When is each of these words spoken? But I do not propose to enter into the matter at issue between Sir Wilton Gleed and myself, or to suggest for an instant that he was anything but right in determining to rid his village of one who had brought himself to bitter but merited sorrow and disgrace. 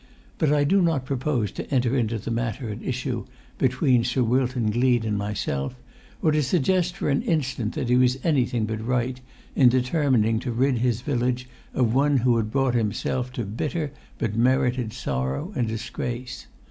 But 0.39 0.51
I 0.51 0.63
do 0.63 0.81
not 0.81 1.05
propose 1.05 1.51
to 1.51 1.71
enter 1.71 1.95
into 1.95 2.17
the 2.17 2.31
matter 2.31 2.71
at 2.71 2.81
issue 2.81 3.25
between 3.59 4.03
Sir 4.03 4.23
Wilton 4.23 4.71
Gleed 4.71 5.05
and 5.05 5.15
myself, 5.15 5.75
or 6.23 6.31
to 6.31 6.41
suggest 6.41 6.95
for 6.95 7.07
an 7.11 7.21
instant 7.21 7.75
that 7.75 7.87
he 7.89 7.95
was 7.95 8.17
anything 8.23 8.65
but 8.65 8.83
right 8.83 9.21
in 9.55 9.69
determining 9.69 10.39
to 10.39 10.51
rid 10.51 10.79
his 10.79 11.01
village 11.01 11.47
of 11.75 11.93
one 11.93 12.17
who 12.17 12.37
had 12.37 12.49
brought 12.49 12.73
himself 12.73 13.31
to 13.33 13.45
bitter 13.45 13.91
but 14.17 14.35
merited 14.35 14.91
sorrow 14.91 15.53
and 15.55 15.67
disgrace. 15.67 16.47